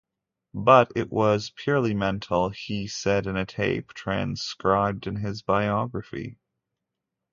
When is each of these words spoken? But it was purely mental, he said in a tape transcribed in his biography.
But 0.55 0.93
it 0.95 1.11
was 1.11 1.51
purely 1.51 1.93
mental, 1.93 2.49
he 2.49 2.87
said 2.87 3.27
in 3.27 3.37
a 3.37 3.45
tape 3.45 3.93
transcribed 3.93 5.05
in 5.05 5.17
his 5.17 5.43
biography. 5.43 6.39